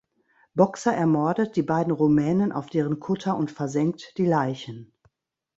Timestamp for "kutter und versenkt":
2.99-4.17